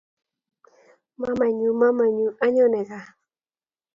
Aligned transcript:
Mamanyu!mamanyu! 1.19 2.27
anyone 2.45 2.79
gaa! 2.89 3.07